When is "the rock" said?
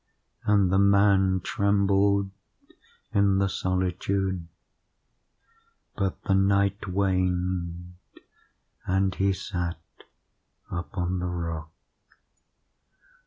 11.19-11.69